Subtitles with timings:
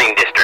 [0.00, 0.39] recording district.